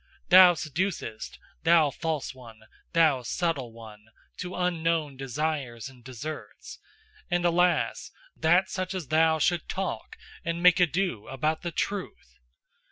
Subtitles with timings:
[0.29, 2.61] Thou seducest, thou false one,
[2.93, 6.79] thou subtle one, to unknown desires and deserts.
[7.29, 12.39] And alas, that such as thou should talk and make ado about the TRUTH!